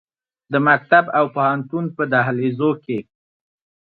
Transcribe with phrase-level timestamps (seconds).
[0.51, 2.99] د مکتب او پوهنتون په دهلیزو کې